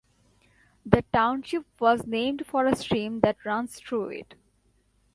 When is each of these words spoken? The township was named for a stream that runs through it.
The 0.83 1.05
township 1.13 1.67
was 1.79 2.07
named 2.07 2.43
for 2.47 2.65
a 2.65 2.75
stream 2.75 3.19
that 3.19 3.45
runs 3.45 3.75
through 3.75 4.07
it. 4.07 4.33